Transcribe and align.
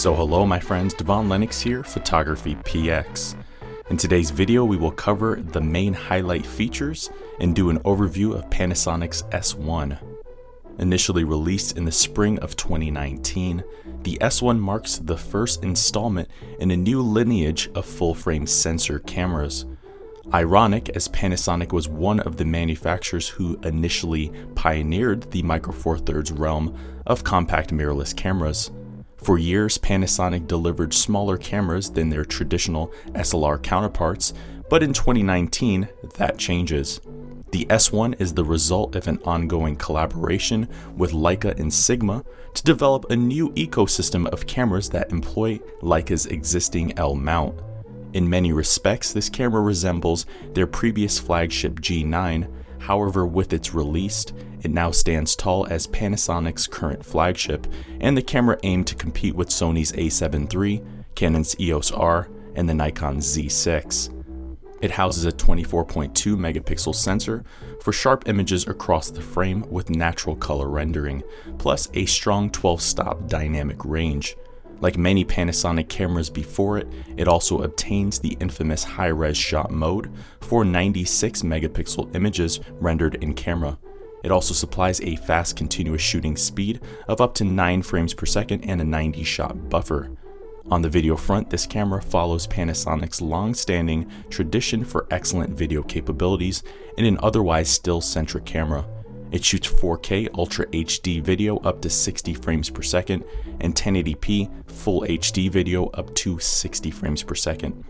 So 0.00 0.14
hello 0.14 0.46
my 0.46 0.58
friends, 0.58 0.94
Devon 0.94 1.28
Lennox 1.28 1.60
here, 1.60 1.84
Photography 1.84 2.54
PX. 2.54 3.34
In 3.90 3.98
today's 3.98 4.30
video 4.30 4.64
we 4.64 4.78
will 4.78 4.90
cover 4.90 5.36
the 5.36 5.60
main 5.60 5.92
highlight 5.92 6.46
features 6.46 7.10
and 7.38 7.54
do 7.54 7.68
an 7.68 7.80
overview 7.80 8.34
of 8.34 8.48
Panasonic's 8.48 9.24
S1. 9.24 9.98
Initially 10.78 11.24
released 11.24 11.76
in 11.76 11.84
the 11.84 11.92
spring 11.92 12.38
of 12.38 12.56
2019, 12.56 13.62
the 14.02 14.16
S1 14.22 14.58
marks 14.58 14.96
the 14.96 15.18
first 15.18 15.62
installment 15.62 16.30
in 16.60 16.70
a 16.70 16.78
new 16.78 17.02
lineage 17.02 17.68
of 17.74 17.84
full-frame 17.84 18.46
sensor 18.46 19.00
cameras. 19.00 19.66
Ironic 20.32 20.88
as 20.96 21.08
Panasonic 21.08 21.72
was 21.74 21.88
one 21.88 22.20
of 22.20 22.38
the 22.38 22.46
manufacturers 22.46 23.28
who 23.28 23.60
initially 23.64 24.32
pioneered 24.54 25.30
the 25.30 25.42
Micro 25.42 25.74
Four 25.74 25.98
Thirds 25.98 26.32
realm 26.32 26.74
of 27.06 27.22
compact 27.22 27.70
mirrorless 27.70 28.16
cameras. 28.16 28.70
For 29.22 29.38
years, 29.38 29.76
Panasonic 29.76 30.46
delivered 30.46 30.94
smaller 30.94 31.36
cameras 31.36 31.90
than 31.90 32.08
their 32.08 32.24
traditional 32.24 32.92
SLR 33.08 33.62
counterparts, 33.62 34.32
but 34.70 34.82
in 34.82 34.92
2019, 34.94 35.88
that 36.16 36.38
changes. 36.38 37.00
The 37.50 37.66
S1 37.66 38.20
is 38.20 38.32
the 38.32 38.44
result 38.44 38.94
of 38.94 39.08
an 39.08 39.18
ongoing 39.24 39.76
collaboration 39.76 40.68
with 40.96 41.12
Leica 41.12 41.58
and 41.58 41.72
Sigma 41.72 42.24
to 42.54 42.62
develop 42.62 43.10
a 43.10 43.16
new 43.16 43.50
ecosystem 43.50 44.26
of 44.28 44.46
cameras 44.46 44.88
that 44.90 45.10
employ 45.10 45.58
Leica's 45.82 46.26
existing 46.26 46.96
L 46.96 47.14
mount. 47.14 47.60
In 48.12 48.30
many 48.30 48.52
respects, 48.52 49.12
this 49.12 49.28
camera 49.28 49.60
resembles 49.60 50.26
their 50.54 50.66
previous 50.66 51.18
flagship 51.18 51.80
G9, 51.80 52.48
however, 52.80 53.26
with 53.26 53.52
its 53.52 53.72
release, 53.74 54.26
it 54.62 54.70
now 54.70 54.90
stands 54.90 55.36
tall 55.36 55.66
as 55.70 55.86
Panasonic's 55.86 56.66
current 56.66 57.04
flagship, 57.04 57.66
and 58.00 58.16
the 58.16 58.22
camera 58.22 58.58
aimed 58.62 58.86
to 58.88 58.94
compete 58.94 59.34
with 59.34 59.48
Sony's 59.48 59.92
a7 59.92 60.52
III, 60.52 60.82
Canon's 61.14 61.58
EOS 61.60 61.92
R, 61.92 62.28
and 62.54 62.68
the 62.68 62.74
Nikon 62.74 63.18
Z6. 63.18 64.16
It 64.80 64.92
houses 64.92 65.26
a 65.26 65.32
24.2 65.32 66.36
megapixel 66.36 66.94
sensor 66.94 67.44
for 67.82 67.92
sharp 67.92 68.28
images 68.28 68.66
across 68.66 69.10
the 69.10 69.20
frame 69.20 69.64
with 69.70 69.90
natural 69.90 70.36
color 70.36 70.68
rendering, 70.68 71.22
plus 71.58 71.88
a 71.94 72.06
strong 72.06 72.50
12 72.50 72.80
stop 72.80 73.28
dynamic 73.28 73.84
range. 73.84 74.36
Like 74.80 74.96
many 74.96 75.24
Panasonic 75.24 75.88
cameras 75.88 76.30
before 76.30 76.78
it, 76.78 76.88
it 77.16 77.28
also 77.28 77.62
obtains 77.62 78.18
the 78.18 78.36
infamous 78.40 78.82
high 78.82 79.08
res 79.08 79.36
shot 79.36 79.70
mode 79.70 80.10
for 80.40 80.64
96 80.64 81.42
megapixel 81.42 82.14
images 82.14 82.60
rendered 82.80 83.16
in 83.22 83.34
camera. 83.34 83.78
It 84.22 84.30
also 84.30 84.54
supplies 84.54 85.00
a 85.00 85.16
fast 85.16 85.56
continuous 85.56 86.02
shooting 86.02 86.36
speed 86.36 86.80
of 87.08 87.20
up 87.20 87.34
to 87.34 87.44
9 87.44 87.82
frames 87.82 88.14
per 88.14 88.26
second 88.26 88.64
and 88.64 88.80
a 88.80 88.84
90 88.84 89.22
shot 89.24 89.68
buffer. 89.68 90.10
On 90.70 90.82
the 90.82 90.88
video 90.88 91.16
front, 91.16 91.50
this 91.50 91.66
camera 91.66 92.00
follows 92.00 92.46
Panasonic's 92.46 93.20
long 93.20 93.54
standing 93.54 94.10
tradition 94.28 94.84
for 94.84 95.06
excellent 95.10 95.56
video 95.56 95.82
capabilities 95.82 96.62
in 96.96 97.06
an 97.06 97.18
otherwise 97.22 97.68
still 97.68 98.00
centric 98.00 98.44
camera. 98.44 98.86
It 99.32 99.44
shoots 99.44 99.68
4K 99.68 100.28
Ultra 100.36 100.66
HD 100.66 101.22
video 101.22 101.58
up 101.58 101.80
to 101.82 101.90
60 101.90 102.34
frames 102.34 102.68
per 102.68 102.82
second 102.82 103.24
and 103.60 103.74
1080p 103.74 104.70
Full 104.70 105.02
HD 105.02 105.50
video 105.50 105.86
up 105.90 106.14
to 106.16 106.38
60 106.38 106.90
frames 106.90 107.22
per 107.22 107.34
second 107.34 107.84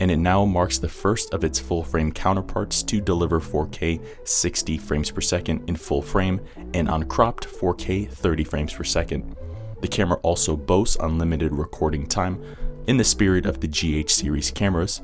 and 0.00 0.10
it 0.10 0.16
now 0.16 0.44
marks 0.44 0.78
the 0.78 0.88
first 0.88 1.32
of 1.32 1.44
its 1.44 1.60
full 1.60 1.84
frame 1.84 2.10
counterparts 2.10 2.82
to 2.82 3.00
deliver 3.00 3.40
4K 3.40 4.04
60 4.24 4.78
frames 4.78 5.12
per 5.12 5.20
second 5.20 5.68
in 5.68 5.76
full 5.76 6.02
frame 6.02 6.40
and 6.74 6.88
uncropped 6.88 7.46
4K 7.46 8.10
30 8.10 8.42
frames 8.42 8.74
per 8.74 8.82
second. 8.82 9.36
The 9.80 9.86
camera 9.86 10.18
also 10.22 10.56
boasts 10.56 10.96
unlimited 10.98 11.52
recording 11.52 12.06
time 12.06 12.42
in 12.88 12.96
the 12.96 13.04
spirit 13.04 13.46
of 13.46 13.60
the 13.60 13.68
GH 13.68 14.10
series 14.10 14.50
cameras 14.50 15.02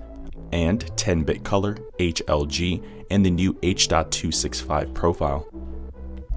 and 0.53 0.81
10 0.97 1.23
bit 1.23 1.45
color, 1.45 1.75
HLG, 2.01 2.83
and 3.11 3.25
the 3.25 3.31
new 3.31 3.56
H.265 3.62 4.95
profile. 4.95 5.49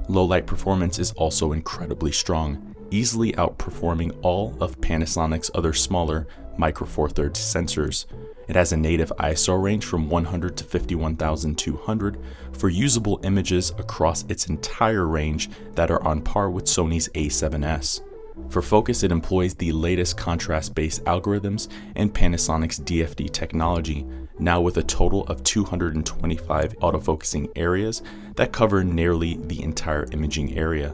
Low 0.10 0.26
light 0.26 0.46
performance 0.46 1.00
is 1.00 1.12
also 1.12 1.54
incredibly 1.54 2.12
strong, 2.12 2.76
easily 2.92 3.32
outperforming 3.34 4.18
all 4.22 4.56
of 4.60 4.80
Panasonic's 4.82 5.52
other 5.56 5.74
smaller 5.74 6.28
Micro 6.58 6.86
Four 6.86 7.10
Thirds 7.10 7.40
sensors. 7.40 8.06
It 8.48 8.56
has 8.56 8.74
a 8.74 8.78
native 8.78 9.14
ISO 9.18 9.62
range 9.62 9.86
from 9.86 10.10
100 10.10 10.58
to 10.58 10.64
51,200 10.64 12.18
for 12.52 12.70
usable 12.70 13.20
images 13.24 13.70
across 13.78 14.24
its 14.24 14.48
entire 14.48 15.06
range 15.06 15.50
that 15.76 15.90
are 15.90 16.04
on 16.04 16.22
par 16.22 16.50
with 16.50 16.66
Sony's 16.66 17.08
A7S. 17.10 18.02
For 18.50 18.62
focus, 18.62 19.04
it 19.04 19.12
employs 19.12 19.54
the 19.56 19.72
latest 19.72 20.18
contrast 20.18 20.76
based 20.76 21.04
algorithms 21.06 21.70
and 21.96 22.14
Panasonic's 22.14 22.80
DFD 22.80 23.32
technology, 23.32 24.06
now 24.42 24.60
with 24.60 24.78
a 24.78 24.84
total 24.84 25.24
of 25.28 25.44
225 25.44 26.78
autofocusing 26.80 27.50
areas 27.56 28.02
that 28.36 28.52
cover 28.52 28.84
nearly 28.84 29.38
the 29.38 29.62
entire 29.64 30.06
imaging 30.12 30.58
area. 30.58 30.94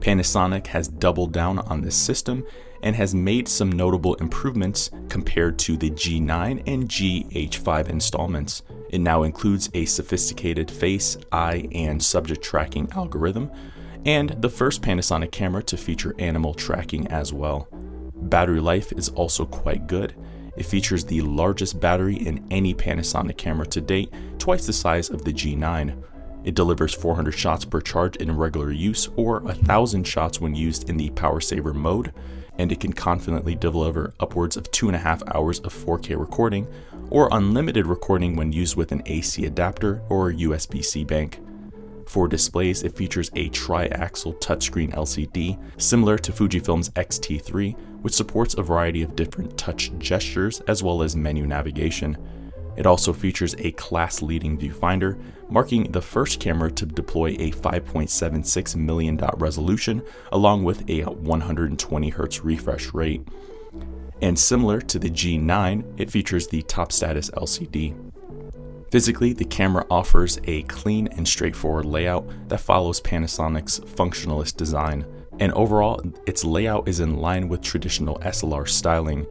Panasonic 0.00 0.68
has 0.68 0.88
doubled 0.88 1.32
down 1.32 1.58
on 1.60 1.82
this 1.82 1.96
system 1.96 2.44
and 2.82 2.94
has 2.94 3.14
made 3.14 3.48
some 3.48 3.72
notable 3.72 4.14
improvements 4.16 4.90
compared 5.08 5.58
to 5.58 5.76
the 5.76 5.90
G9 5.90 6.62
and 6.66 6.88
GH5 6.88 7.88
installments. 7.88 8.62
It 8.90 9.00
now 9.00 9.22
includes 9.22 9.68
a 9.74 9.84
sophisticated 9.84 10.70
face, 10.70 11.16
eye, 11.32 11.68
and 11.72 12.02
subject 12.02 12.42
tracking 12.42 12.88
algorithm, 12.92 13.50
and 14.06 14.30
the 14.40 14.48
first 14.48 14.80
Panasonic 14.80 15.32
camera 15.32 15.62
to 15.64 15.76
feature 15.76 16.14
animal 16.18 16.54
tracking 16.54 17.06
as 17.08 17.32
well. 17.32 17.68
Battery 18.14 18.60
life 18.60 18.92
is 18.92 19.08
also 19.10 19.44
quite 19.44 19.86
good. 19.86 20.14
It 20.58 20.66
features 20.66 21.04
the 21.04 21.22
largest 21.22 21.78
battery 21.78 22.16
in 22.16 22.44
any 22.50 22.74
Panasonic 22.74 23.36
camera 23.36 23.66
to 23.68 23.80
date, 23.80 24.12
twice 24.38 24.66
the 24.66 24.72
size 24.72 25.08
of 25.08 25.24
the 25.24 25.32
G9. 25.32 26.02
It 26.42 26.56
delivers 26.56 26.92
400 26.92 27.30
shots 27.30 27.64
per 27.64 27.80
charge 27.80 28.16
in 28.16 28.36
regular 28.36 28.72
use 28.72 29.08
or 29.14 29.38
1000 29.38 30.02
shots 30.02 30.40
when 30.40 30.56
used 30.56 30.90
in 30.90 30.96
the 30.96 31.10
power 31.10 31.40
saver 31.40 31.72
mode 31.72 32.12
and 32.58 32.72
it 32.72 32.80
can 32.80 32.92
confidently 32.92 33.54
deliver 33.54 34.12
upwards 34.18 34.56
of 34.56 34.68
two 34.72 34.88
and 34.88 34.96
a 34.96 34.98
half 34.98 35.22
hours 35.32 35.60
of 35.60 35.72
4K 35.72 36.18
recording 36.18 36.66
or 37.08 37.28
unlimited 37.30 37.86
recording 37.86 38.34
when 38.34 38.52
used 38.52 38.74
with 38.74 38.90
an 38.90 39.02
AC 39.06 39.44
adapter 39.44 40.02
or 40.08 40.32
USB 40.32 40.84
C 40.84 41.04
bank. 41.04 41.38
For 42.08 42.26
displays, 42.26 42.84
it 42.84 42.96
features 42.96 43.30
a 43.36 43.50
tri-axle 43.50 44.32
touchscreen 44.34 44.94
LCD 44.94 45.60
similar 45.76 46.16
to 46.16 46.32
Fujifilm's 46.32 46.90
X-T3, 46.96 47.78
which 48.00 48.14
supports 48.14 48.54
a 48.54 48.62
variety 48.62 49.02
of 49.02 49.14
different 49.14 49.58
touch 49.58 49.92
gestures 49.98 50.60
as 50.60 50.82
well 50.82 51.02
as 51.02 51.14
menu 51.14 51.46
navigation. 51.46 52.16
It 52.78 52.86
also 52.86 53.12
features 53.12 53.54
a 53.58 53.72
class 53.72 54.22
leading 54.22 54.56
viewfinder, 54.56 55.20
marking 55.50 55.92
the 55.92 56.00
first 56.00 56.40
camera 56.40 56.70
to 56.72 56.86
deploy 56.86 57.36
a 57.38 57.50
5.76 57.50 58.74
million 58.74 59.18
dot 59.18 59.38
resolution 59.38 60.02
along 60.32 60.64
with 60.64 60.88
a 60.88 61.02
120 61.02 62.10
Hz 62.10 62.42
refresh 62.42 62.94
rate. 62.94 63.28
And 64.22 64.38
similar 64.38 64.80
to 64.80 64.98
the 64.98 65.10
G9, 65.10 66.00
it 66.00 66.10
features 66.10 66.48
the 66.48 66.62
top 66.62 66.90
status 66.90 67.28
LCD. 67.32 67.94
Physically, 68.90 69.32
the 69.32 69.44
camera 69.44 69.86
offers 69.90 70.38
a 70.44 70.62
clean 70.62 71.08
and 71.08 71.26
straightforward 71.28 71.84
layout 71.84 72.26
that 72.48 72.60
follows 72.60 73.00
Panasonic's 73.00 73.80
functionalist 73.80 74.56
design. 74.56 75.06
And 75.38 75.52
overall, 75.52 76.02
its 76.26 76.44
layout 76.44 76.88
is 76.88 77.00
in 77.00 77.16
line 77.16 77.48
with 77.48 77.60
traditional 77.60 78.18
SLR 78.20 78.68
styling, 78.68 79.26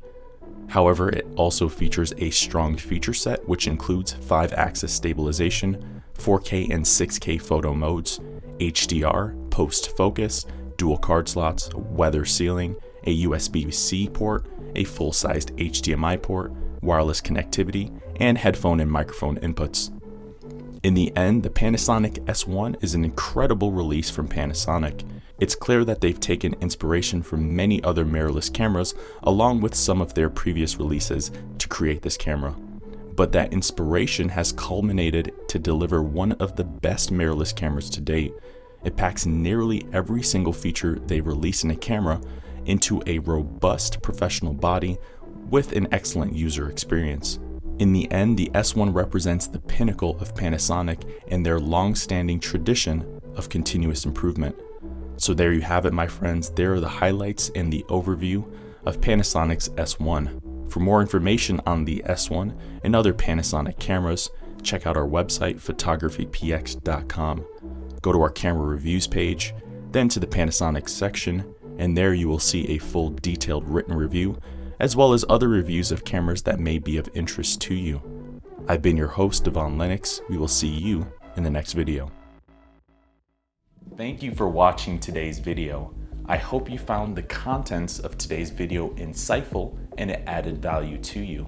However, 0.67 1.09
it 1.09 1.27
also 1.35 1.69
features 1.69 2.13
a 2.17 2.29
strong 2.29 2.75
feature 2.75 3.13
set 3.13 3.47
which 3.47 3.67
includes 3.67 4.13
5 4.13 4.53
axis 4.53 4.93
stabilization, 4.93 6.01
4K 6.17 6.73
and 6.73 6.83
6K 6.83 7.41
photo 7.41 7.73
modes, 7.73 8.19
HDR, 8.59 9.49
post 9.49 9.95
focus, 9.95 10.45
dual 10.75 10.97
card 10.97 11.29
slots, 11.29 11.73
weather 11.73 12.25
sealing, 12.25 12.75
a 13.05 13.23
USB 13.23 13.73
C 13.73 14.09
port, 14.09 14.45
a 14.75 14.83
full 14.83 15.13
sized 15.13 15.55
HDMI 15.55 16.21
port, 16.21 16.51
wireless 16.81 17.21
connectivity, 17.21 17.97
and 18.19 18.37
headphone 18.37 18.79
and 18.79 18.91
microphone 18.91 19.37
inputs. 19.37 19.91
In 20.83 20.93
the 20.93 21.15
end, 21.17 21.43
the 21.43 21.49
Panasonic 21.49 22.19
S1 22.25 22.81
is 22.83 22.95
an 22.95 23.03
incredible 23.03 23.71
release 23.71 24.09
from 24.09 24.27
Panasonic. 24.27 25.03
It's 25.39 25.55
clear 25.55 25.83
that 25.83 26.01
they've 26.01 26.19
taken 26.19 26.55
inspiration 26.61 27.21
from 27.21 27.55
many 27.55 27.83
other 27.83 28.05
mirrorless 28.05 28.53
cameras 28.53 28.95
along 29.23 29.61
with 29.61 29.75
some 29.75 30.01
of 30.01 30.13
their 30.13 30.29
previous 30.29 30.77
releases 30.77 31.31
to 31.57 31.67
create 31.67 32.03
this 32.03 32.17
camera. 32.17 32.55
But 33.15 33.31
that 33.31 33.53
inspiration 33.53 34.29
has 34.29 34.51
culminated 34.51 35.33
to 35.49 35.59
deliver 35.59 36.01
one 36.01 36.33
of 36.33 36.55
the 36.55 36.63
best 36.63 37.11
mirrorless 37.11 37.55
cameras 37.55 37.89
to 37.91 38.01
date. 38.01 38.33
It 38.83 38.95
packs 38.95 39.25
nearly 39.25 39.85
every 39.91 40.23
single 40.23 40.53
feature 40.53 40.99
they 41.07 41.21
release 41.21 41.63
in 41.63 41.71
a 41.71 41.75
camera 41.75 42.21
into 42.65 43.01
a 43.07 43.19
robust 43.19 44.01
professional 44.01 44.53
body 44.53 44.97
with 45.49 45.71
an 45.73 45.87
excellent 45.91 46.33
user 46.33 46.69
experience. 46.69 47.39
In 47.79 47.93
the 47.93 48.11
end, 48.11 48.37
the 48.37 48.49
S1 48.53 48.93
represents 48.93 49.47
the 49.47 49.59
pinnacle 49.59 50.17
of 50.19 50.33
Panasonic 50.33 51.03
and 51.27 51.45
their 51.45 51.59
long 51.59 51.93
standing 51.95 52.39
tradition 52.39 53.21
of 53.35 53.49
continuous 53.49 54.05
improvement. 54.05 54.55
So, 55.17 55.33
there 55.33 55.53
you 55.53 55.61
have 55.61 55.85
it, 55.85 55.93
my 55.93 56.07
friends. 56.07 56.49
There 56.49 56.73
are 56.73 56.79
the 56.79 56.87
highlights 56.87 57.49
and 57.55 57.71
the 57.71 57.85
overview 57.89 58.51
of 58.85 59.01
Panasonic's 59.01 59.69
S1. 59.69 60.71
For 60.71 60.79
more 60.79 61.01
information 61.01 61.61
on 61.65 61.85
the 61.85 62.03
S1 62.05 62.57
and 62.83 62.95
other 62.95 63.13
Panasonic 63.13 63.79
cameras, 63.79 64.29
check 64.63 64.85
out 64.85 64.97
our 64.97 65.07
website 65.07 65.59
photographypx.com. 65.61 67.45
Go 68.01 68.11
to 68.11 68.21
our 68.21 68.29
camera 68.29 68.65
reviews 68.65 69.07
page, 69.07 69.53
then 69.91 70.09
to 70.09 70.19
the 70.19 70.27
Panasonic 70.27 70.89
section, 70.89 71.53
and 71.77 71.97
there 71.97 72.13
you 72.13 72.27
will 72.27 72.39
see 72.39 72.67
a 72.69 72.77
full 72.77 73.09
detailed 73.09 73.67
written 73.67 73.95
review, 73.95 74.39
as 74.79 74.95
well 74.95 75.13
as 75.13 75.25
other 75.29 75.47
reviews 75.47 75.91
of 75.91 76.05
cameras 76.05 76.43
that 76.43 76.59
may 76.59 76.77
be 76.77 76.97
of 76.97 77.09
interest 77.13 77.61
to 77.61 77.73
you. 77.73 78.01
I've 78.67 78.81
been 78.81 78.97
your 78.97 79.07
host, 79.07 79.43
Devon 79.43 79.77
Lennox. 79.77 80.21
We 80.29 80.37
will 80.37 80.47
see 80.47 80.67
you 80.67 81.11
in 81.35 81.43
the 81.43 81.49
next 81.49 81.73
video. 81.73 82.11
Thank 83.95 84.21
you 84.21 84.33
for 84.35 84.47
watching 84.47 84.99
today's 84.99 85.39
video. 85.39 85.93
I 86.25 86.37
hope 86.37 86.69
you 86.69 86.77
found 86.77 87.15
the 87.15 87.23
contents 87.23 87.99
of 87.99 88.17
today's 88.17 88.49
video 88.49 88.89
insightful 88.95 89.77
and 89.97 90.11
it 90.11 90.23
added 90.27 90.61
value 90.61 90.97
to 90.97 91.19
you. 91.21 91.47